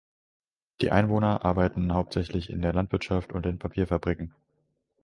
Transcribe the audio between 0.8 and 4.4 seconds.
Die Einwohner arbeiten hauptsächlich in der Landwirtschaft und in Papierfabriken.